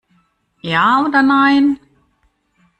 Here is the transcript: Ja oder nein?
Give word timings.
Ja 0.63 1.05
oder 1.05 1.21
nein? 1.21 1.79